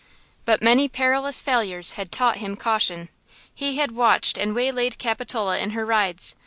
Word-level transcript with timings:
But 0.45 0.63
many 0.63 0.87
perilous 0.89 1.43
failures 1.43 1.91
had 1.91 2.11
taught 2.11 2.37
him 2.37 2.55
caution. 2.55 3.09
He 3.53 3.77
had 3.77 3.91
watched 3.91 4.35
and 4.35 4.55
waylaid 4.55 4.97
Capitola 4.97 5.59
in 5.59 5.69
her 5.77 5.85
rides. 5.85 6.33